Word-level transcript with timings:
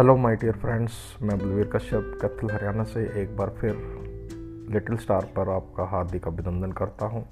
Hello 0.00 0.16
my 0.16 0.36
dear 0.36 0.56
friends 0.56 0.92
मैं 1.22 1.38
बलवीर 1.38 1.66
कश्यप 1.66 2.18
कैथल 2.22 2.50
हरियाणा 2.50 2.84
से 2.84 3.00
एक 3.22 3.36
बार 3.36 3.48
फिर 3.50 3.74
लिटिल 4.72 4.96
स्टार 4.96 5.24
पर 5.24 5.48
आपका 5.48 5.84
हार्दिक 5.84 6.28
अभिनंदन 6.28 6.72
करता 6.72 7.06
हूँ। 7.06 7.22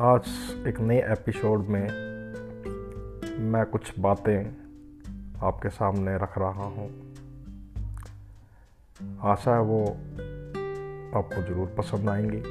आज 0.00 0.22
एक 0.68 0.80
नए 0.80 0.98
एपिसोड 1.12 1.66
में 1.66 1.86
मैं 3.52 3.66
कुछ 3.66 3.98
बातें 3.98 4.46
आपके 5.42 5.68
सामने 5.68 6.16
रख 6.16 6.38
रहा 6.38 6.64
हूँ। 6.70 6.90
आशा 9.22 9.54
है 9.54 9.62
वो 9.62 9.84
आपको 11.18 11.42
ज़रूर 11.42 11.74
पसंद 11.78 12.08
आएँगी 12.08 12.42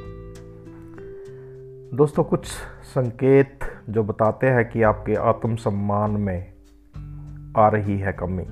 दोस्तों, 1.97 2.23
कुछ 2.23 2.45
संकेत 2.85 3.59
जो 3.89 4.03
बताते 4.03 4.47
हैं 4.47 4.69
कि 4.69 4.83
आपके 4.83 5.15
आत्मसम्मान 5.15 6.11
में 6.11 6.54
आ 7.55 7.67
रही 7.67 7.97
है 7.99 8.11
कमी। 8.13 8.45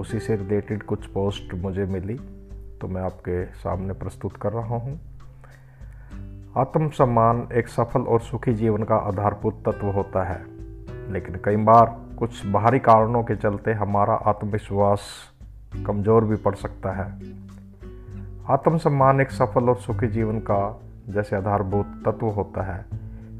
उसी 0.00 0.18
से 0.18 0.36
रिलेटेड 0.36 0.82
कुछ 0.82 1.06
पोस्ट 1.06 1.54
मुझे 1.54 1.84
मिली 1.84 2.14
तो 2.80 2.88
मैं 2.88 3.02
आपके 3.02 3.44
सामने 3.54 3.92
प्रस्तुत 3.92 4.36
कर 4.36 4.52
रहा 4.52 4.76
हूँ। 4.76 4.98
आत्मसम्मान 6.56 7.48
एक 7.52 7.68
सफल 7.68 8.02
और 8.02 8.20
सुखी 8.20 8.54
जीवन 8.54 8.82
का 8.82 8.96
आधारभूत 9.08 9.62
तत्व 9.66 9.86
होता 9.86 10.22
है, 10.24 10.40
लेकिन 11.12 11.40
कई 11.44 11.56
बार 11.56 11.96
कुछ 12.18 12.44
बाहरी 12.46 12.78
कारणों 12.78 13.22
के 13.22 13.36
चलते 13.36 13.72
हमारा 13.72 14.14
आत्मविश्वास 14.26 15.08
कमज़ोर 15.86 16.24
भी 16.24 16.36
पड़ 16.36 16.54
सकता 16.54 16.92
है। 16.92 17.06
आत्मसम्मान 18.50 19.20
एक 19.20 19.30
सफल 19.30 19.68
और 19.68 19.76
सुखी 19.76 20.06
जीवन 20.08 20.38
का 20.40 20.80
जैसे 21.08 21.36
आधारभूत 21.36 22.02
तत्व 22.06 22.26
होता 22.28 22.62
है। 22.62 22.84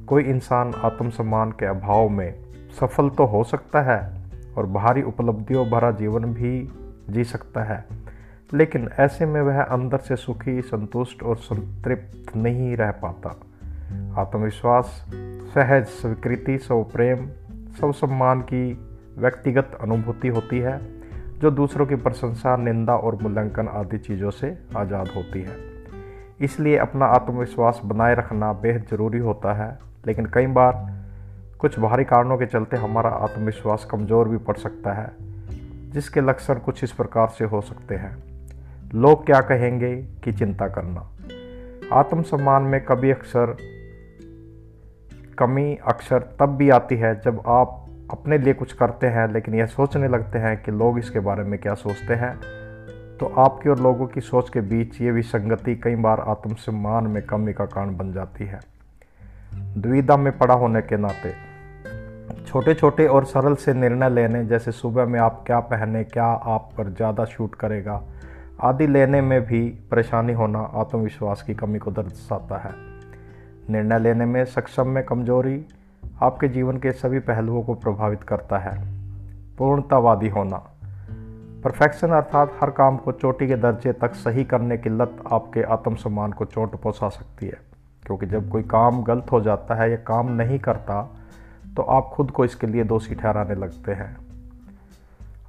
कोई 0.06 0.22
इंसान 0.24 0.72
आत्मसम्मान 0.84 1.50
के 1.52 1.66
अभाव 1.66 2.08
में 2.08 2.34
सफल 2.80 3.08
तो 3.08 3.24
हो 3.26 3.42
सकता 3.44 3.80
है 3.82 4.19
और 4.60 4.66
बाहरी 4.66 5.02
उपलब्धियों 5.02 5.70
भरा 5.70 5.90
जीवन 5.90 6.24
भी 6.24 6.68
जी 7.10 7.24
सकता 7.24 7.62
है। 7.62 7.84
लेकिन 8.54 8.88
ऐसे 8.98 9.26
में 9.26 9.40
वह 9.40 9.62
अंदर 9.62 9.98
से 9.98 10.16
सुखी, 10.16 10.62
संतुष्ट 10.62 11.22
और 11.22 11.36
संतृप्त 11.36 12.36
नहीं 12.36 12.76
रह 12.76 12.90
पाता। 12.90 13.30
आत्मविश्वास, 14.20 15.06
सहज 15.54 15.84
स्वीकृति 15.84 16.58
स्व 16.58 16.82
प्रेम 16.82 17.28
स्व 17.78 17.92
सम्मान 17.92 18.40
की 18.40 18.72
व्यक्तिगत 19.18 19.78
अनुभूति 19.80 20.28
होती 20.28 20.58
है, 20.58 20.80
जो 21.38 21.50
दूसरों 21.50 21.86
की 21.86 21.94
प्रशंसा, 21.94 22.56
निंदा 22.56 22.96
और 22.96 23.18
मूल्यांकन 23.22 23.68
आदि 23.68 23.98
चीज़ों 23.98 24.30
से 24.30 24.58
आज़ाद 24.76 25.08
होती 25.08 25.42
है। 25.42 25.56
इसलिए 26.40 26.76
अपना 26.76 27.06
आत्मविश्वास 27.06 27.80
बनाए 27.84 28.14
रखना 28.14 28.52
बेहद 28.52 28.86
ज़रूरी 28.90 29.18
होता 29.18 29.52
है, 29.52 29.78
लेकिन 30.06 30.26
कई 30.26 30.46
बार 30.46 30.99
कुछ 31.60 31.78
बाहरी 31.78 32.04
कारणों 32.04 32.36
के 32.38 32.46
चलते 32.46 32.76
हमारा 32.76 33.10
आत्मविश्वास 33.10 33.86
कमज़ोर 33.90 34.28
भी 34.28 34.36
पड़ 34.36 34.56
सकता 34.56 34.92
है, 34.92 35.10
जिसके 35.90 36.20
लक्षण 36.20 36.54
कुछ 36.54 36.84
इस 36.84 36.92
प्रकार 36.92 37.28
से 37.28 37.44
हो 37.44 37.60
सकते 37.60 37.94
हैं। 37.94 38.16
लोग 38.94 39.26
क्या 39.26 39.40
कहेंगे 39.40 39.94
कि 40.24 40.32
चिंता 40.32 40.68
करना। 40.68 41.00
आत्मसम्मान 41.92 42.62
में 42.62 42.80
कभी 42.84 43.10
अक्सर 43.10 43.56
कमी, 45.38 45.74
अक्सर 45.74 46.36
तब 46.40 46.56
भी 46.56 46.70
आती 46.70 46.96
है 46.96 47.14
जब 47.20 47.42
आप 47.46 47.86
अपने 48.10 48.38
लिए 48.38 48.54
कुछ 48.54 48.72
करते 48.72 49.06
हैं, 49.06 49.32
लेकिन 49.32 49.54
यह 49.54 49.66
सोचने 49.66 50.08
लगते 50.08 50.38
हैं 50.38 50.56
कि 50.62 50.72
लोग 50.72 50.98
इसके 50.98 51.20
बारे 51.20 51.44
में 51.44 51.58
क्या 51.60 51.74
सोचते 51.74 52.14
हैं। 52.14 52.34
तो 53.18 53.26
आपकी 53.38 53.68
और 53.68 53.80
लोगों 53.80 54.06
की 54.06 54.20
सोच 54.20 54.50
के 54.50 54.60
बीच 54.60 55.00
ये 55.00 55.10
विसंगति 55.10 55.76
कई 55.76 55.94
बार 55.96 56.20
आत्मसम्मान 56.20 57.06
में 57.06 57.22
कमी 57.22 57.52
का 57.52 57.64
कारण 57.66 57.96
बन 57.96 58.12
जाती 58.12 58.44
है। 58.44 58.60
द्विधा 59.54 60.16
में 60.16 60.38
पड़ा 60.38 60.54
होने 60.54 60.80
के 60.82 60.96
नाते 60.96 61.49
छोटे 62.46 62.74
छोटे 62.74 63.06
और 63.06 63.24
सरल 63.24 63.54
से 63.54 63.72
निर्णय 63.74 64.10
लेने, 64.10 64.44
जैसे 64.44 64.72
सुबह 64.72 65.04
में 65.06 65.18
आप 65.20 65.42
क्या 65.46 65.58
पहने, 65.62 66.02
क्या 66.04 66.24
आप 66.24 66.70
पर 66.78 66.88
ज़्यादा 66.88 67.24
शूट 67.24 67.54
करेगा, 67.54 68.02
आदि 68.62 68.86
लेने 68.86 69.20
में 69.20 69.40
भी 69.40 69.60
परेशानी 69.90 70.32
होना 70.32 70.58
आत्मविश्वास 70.74 71.42
की 71.42 71.54
कमी 71.54 71.78
को 71.78 71.90
दर्शाता 71.90 72.58
है। 72.58 72.72
निर्णय 73.70 73.98
लेने 73.98 74.24
में 74.24 74.44
सक्षम 74.46 74.88
में 74.88 75.02
कमज़ोरी 75.04 75.64
आपके 76.22 76.48
जीवन 76.48 76.76
के 76.76 76.92
सभी 76.92 77.18
पहलुओं 77.20 77.62
को 77.62 77.74
प्रभावित 77.76 78.22
करता 78.22 78.58
है। 78.58 78.74
पूर्णतावादी 79.58 80.28
होना। 80.28 80.56
परफेक्शन 81.64 82.10
अर्थात 82.10 82.52
हर 82.60 82.70
काम 82.70 82.96
को 82.96 83.12
चोटी 83.12 83.48
के 83.48 83.56
दर्जे 83.56 83.92
तक 83.92 84.14
सही 84.16 84.44
करने 84.44 84.78
की 84.78 84.90
लत 84.90 85.16
आपके 85.32 85.62
आत्मसम्मान 85.72 86.32
को 86.32 86.44
चोट 86.44 86.74
पहुँचा 86.74 87.08
सकती 87.08 87.46
है, 87.46 87.60
क्योंकि 88.02 88.26
जब 88.26 88.48
कोई 88.48 88.62
काम 88.62 89.02
गलत 89.02 89.32
हो 89.32 89.40
जाता 89.40 89.74
है 89.74 89.90
या 89.90 89.96
काम 90.06 90.32
नहीं 90.32 90.58
करता 90.58 91.02
तो 91.76 91.82
आप 91.82 92.10
खुद 92.14 92.30
को 92.30 92.44
इसके 92.44 92.66
लिए 92.66 92.84
दोषी 92.84 93.14
ठहराने 93.14 93.54
लगते 93.54 93.92
हैं। 93.92 94.16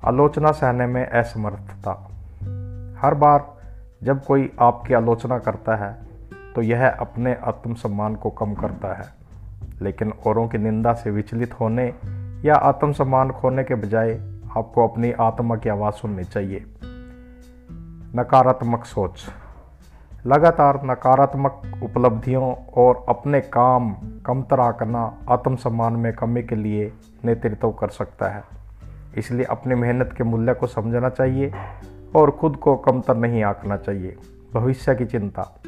आलोचना 0.03 0.51
सहने 0.51 0.85
में 0.85 1.09
असमर्थता। 1.09 2.11
हर 3.01 3.13
बार 3.13 3.57
जब 4.03 4.25
कोई 4.25 4.51
आपकी 4.59 4.93
आलोचना 4.93 5.39
करता 5.39 5.75
है 5.75 5.97
तो 6.55 6.61
यह 6.61 6.89
अपने 6.89 7.33
आत्मसम्मान 7.33 8.15
को 8.15 8.29
कम 8.29 8.53
करता 8.53 8.93
है। 8.93 9.05
लेकिन 9.81 10.13
औरों 10.27 10.47
की 10.47 10.57
निंदा 10.57 10.93
से 10.93 11.11
विचलित 11.11 11.59
होने 11.59 11.93
या 12.47 12.55
आत्मसम्मान 12.55 13.31
खोने 13.31 13.63
के 13.63 13.75
बजाय 13.75 14.11
आपको 14.57 14.87
अपनी 14.87 15.11
आत्मा 15.11 15.55
की 15.55 15.69
आवाज़ 15.69 15.93
सुननी 15.93 16.23
चाहिए। 16.23 16.65
नकारात्मक 18.15 18.85
सोच। 18.85 19.25
लगातार 20.27 20.85
नकारात्मक 20.85 21.61
उपलब्धियों 21.83 22.55
और 22.77 23.05
अपने 23.09 23.41
काम 23.41 23.95
कमतर 24.25 24.71
करना 24.71 25.17
आत्मसम्मान 25.29 25.93
में 25.93 26.13
कमी 26.13 26.43
के 26.43 26.55
लिए 26.55 26.93
नेतृत्व 27.25 27.71
कर 27.71 27.87
सकता 27.87 28.29
है। 28.29 28.43
इसलिए 29.17 29.45
अपनी 29.45 29.75
मेहनत 29.75 30.13
के 30.17 30.23
मूल्य 30.23 30.53
को 30.53 30.67
समझना 30.67 31.09
चाहिए 31.09 31.53
और 32.15 32.31
खुद 32.31 32.55
को 32.55 32.75
कमतर 32.75 33.15
नहीं 33.15 33.43
आंकना 33.43 33.77
चाहिए। 33.77 34.17
भविष्य 34.53 34.95
की 34.95 35.05
चिंता। 35.05 35.61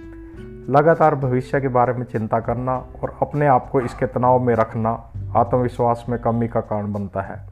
लगातार 0.69 1.15
भविष्य 1.15 1.61
के 1.61 1.67
बारे 1.67 1.93
में 1.93 2.05
चिंता 2.05 2.39
करना 2.39 2.85
और 3.03 3.17
अपने 3.21 3.47
आप 3.47 3.69
को 3.69 3.81
इसके 3.81 4.05
तनाव 4.05 4.39
में 4.39 4.55
रखना 4.55 5.11
आत्मविश्वास 5.35 6.05
में 6.09 6.19
कमी 6.19 6.47
का 6.47 6.61
कारण 6.61 6.93
बनता 6.93 7.21
है। 7.21 7.49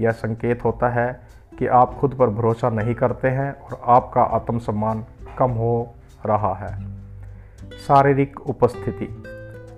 यह 0.00 0.10
संकेत 0.10 0.64
होता 0.64 0.88
है 0.88 1.20
कि 1.58 1.66
आप 1.66 1.94
खुद 1.94 2.14
पर 2.14 2.30
भरोसा 2.30 2.70
नहीं 2.70 2.94
करते 2.94 3.28
हैं 3.28 3.60
और 3.60 3.80
आपका 3.84 4.22
आत्मसम्मान 4.22 5.04
कम 5.38 5.50
हो 5.50 5.94
रहा 6.26 6.54
है। 6.54 6.72
शारीरिक 7.88 8.40
उपस्थिति। 8.40 9.22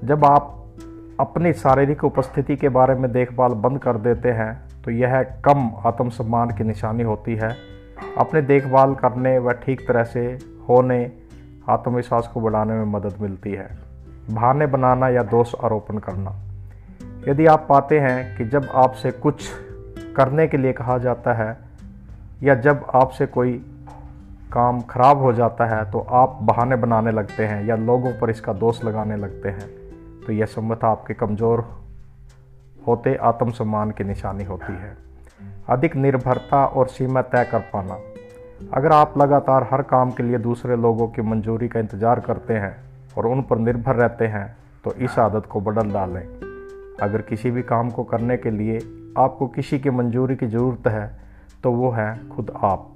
जब 0.05 0.25
आप 0.25 0.57
अपनी 1.21 1.53
शारीरिक 1.53 2.05
उपस्थिति 2.05 2.57
के 2.57 2.69
बारे 2.69 2.95
में 2.95 3.13
देखभाल 3.13 3.53
बंद 3.53 3.79
कर 3.79 3.97
देते 3.97 4.31
हैं 4.31 4.83
तो 4.83 4.91
यह 4.91 5.23
कम 5.45 5.71
आत्मसम्मान 5.87 6.51
की 6.51 6.65
निशानी 6.65 7.03
होती 7.03 7.35
है। 7.37 7.57
अपने 8.19 8.43
देखभाल 8.43 8.95
करने 8.95 9.39
व 9.39 9.53
ठीक 9.53 9.87
तरह 9.89 10.05
से 10.05 10.39
होने, 10.69 11.13
आत्मविश्वास 11.69 12.31
को 12.35 12.41
बढ़ाने 12.41 12.73
में 12.73 12.85
मदद 12.85 13.15
मिलती 13.21 13.51
है। 13.51 13.79
बहाने 14.31 14.67
बनाना 14.67 15.09
या 15.09 15.23
दोष 15.23 15.55
आरोपण 15.65 15.99
करना। 15.99 16.35
यदि 17.29 17.47
आप 17.47 17.67
पाते 17.69 18.01
हैं 18.01 18.39
कि 18.39 18.45
जब 18.45 18.69
आपसे 18.75 19.11
कुछ 19.11 19.49
करने 20.17 20.47
के 20.47 20.57
लिए 20.57 20.73
कहा 20.73 20.99
जाता 20.99 21.33
है, 21.33 21.59
या 22.43 22.55
जब 22.55 22.87
आपसे 22.95 23.27
कोई 23.27 23.70
काम 24.51 24.81
खराब 24.91 25.19
हो 25.19 25.33
जाता 25.33 25.67
है 25.67 25.85
तो 25.91 26.01
आप 26.15 26.39
बहाने 26.43 26.77
बनाने 26.77 27.11
लगते 27.13 27.47
हैं 27.47 27.65
या 27.67 27.77
लोगों 27.79 28.13
पर 28.13 28.31
इसका 28.31 28.53
दोष 28.55 28.83
लगाने 28.85 29.17
लगते 29.17 29.49
हैं। 29.51 29.69
तो 30.21 30.33
यह 30.33 30.47
संभवतः 30.47 30.89
आपके 30.89 31.15
कमज़ोर 31.15 31.65
होते 32.87 33.15
आत्मसम्मान 33.25 33.91
की 33.91 34.05
निशानी 34.05 34.45
होती 34.45 34.73
है। 34.75 34.97
अधिक 35.71 35.97
निर्भरता 35.97 36.65
और 36.67 36.89
सीमा 36.89 37.23
तय 37.25 37.45
कर 37.45 37.61
पाना। 37.73 37.99
अगर 38.75 38.93
आप 38.93 39.15
लगातार 39.19 39.69
हर 39.73 39.83
काम 39.85 40.11
के 40.11 40.23
लिए 40.23 40.39
दूसरे 40.41 40.77
लोगों 40.79 41.09
की 41.09 41.23
मंजूरी 41.23 41.69
का 41.69 41.81
इंतज़ार 41.81 42.21
करते 42.21 42.55
हैं 42.55 42.77
और 43.19 43.27
उन 43.27 43.43
पर 43.43 43.59
निर्भर 43.59 43.97
रहते 43.97 44.27
हैं 44.27 44.47
तो 44.85 44.93
इस 44.95 45.19
आदत 45.19 45.47
को 45.47 45.61
बदल 45.63 45.93
डालें। 45.93 46.23
अगर 47.03 47.23
किसी 47.23 47.51
भी 47.51 47.63
काम 47.65 47.91
को 47.91 48.05
करने 48.05 48.37
के 48.37 48.51
लिए 48.51 48.79
आपको 49.19 49.47
किसी 49.49 49.79
की 49.79 49.91
मंजूरी 49.93 50.37
की 50.37 50.47
ज़रूरत 50.47 50.89
है 50.89 51.11
तो 51.63 51.73
वो 51.73 51.91
है 51.91 52.15
खुद 52.29 52.53
आप। 52.65 52.89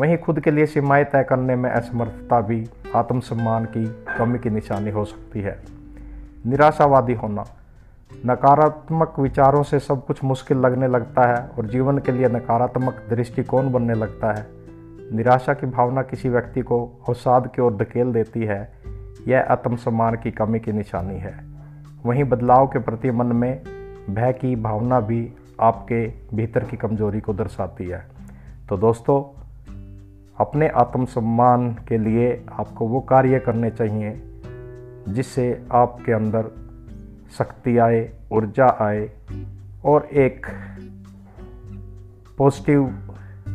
वहीं 0.00 0.18
खुद 0.18 0.40
के 0.40 0.50
लिए 0.50 0.66
सीमाएँ 0.66 1.04
तय 1.04 1.22
करने 1.22 1.56
में 1.56 1.70
असमर्थता 1.70 2.40
भी, 2.40 2.68
आत्मसम्मान 2.96 3.64
की 3.64 4.04
कमी 4.18 4.38
की 4.38 4.50
निशानी 4.50 4.90
हो 4.90 5.04
सकती 5.04 5.40
है। 5.40 5.62
निराशावादी 6.46 7.14
होना। 7.14 7.44
नकारात्मक 8.26 9.14
विचारों 9.18 9.62
से 9.62 9.78
सब 9.78 10.06
कुछ 10.06 10.24
मुश्किल 10.24 10.58
लगने 10.58 10.88
लगता 10.88 11.22
है 11.22 11.50
और 11.58 11.66
जीवन 11.66 11.98
के 11.98 12.12
लिए 12.12 12.28
नकारात्मक 12.28 13.06
दृष्टिकोण 13.10 13.72
बनने 13.72 13.94
लगता 13.94 14.32
है। 14.32 14.46
निराशा 15.12 15.54
की 15.54 15.66
भावना 15.66 16.02
किसी 16.02 16.28
व्यक्ति 16.28 16.60
को 16.60 16.86
अवसाद 16.86 17.46
की 17.46 17.62
ओर 17.62 17.76
धकेल 17.76 18.12
देती 18.12 18.40
है। 18.40 18.72
यह 19.28 19.46
आत्मसम्मान 19.50 20.14
की 20.14 20.30
कमी 20.30 20.60
की 20.60 20.72
निशानी 20.72 21.18
है। 21.18 21.44
वहीं 22.06 22.24
बदलाव 22.24 22.66
के 22.66 22.78
प्रति 22.78 23.10
मन 23.10 23.26
में 23.26 23.62
भय 24.10 24.32
की 24.32 24.56
भावना 24.56 25.00
भी 25.00 25.32
आपके 25.60 26.12
भीतर 26.34 26.64
की 26.64 26.76
कमज़ोरी 26.76 27.20
को 27.20 27.34
दर्शाती 27.34 27.84
है। 27.84 28.06
तो 28.68 28.76
दोस्तों 28.76 29.45
अपने 30.38 30.68
आत्मसम्मान 30.68 31.74
के 31.88 31.98
लिए 31.98 32.46
आपको 32.52 32.88
वो 32.88 33.00
कार्य 33.00 33.38
करने 33.38 33.70
चाहिए, 33.70 34.22
जिससे 35.08 35.64
आपके 35.72 36.12
अंदर 36.12 36.44
शक्ति 37.38 37.78
आए, 37.78 38.12
ऊर्जा 38.32 38.76
आए 38.80 39.10
और 39.84 40.04
एक 40.04 40.46
पॉजिटिव 42.38 43.12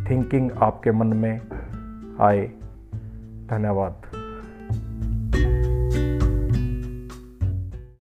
थिंकिंग 0.10 0.52
आपके 0.52 0.92
मन 0.92 1.08
में 1.08 1.42
आए। 2.22 2.48
धन्यवाद। 3.50 4.21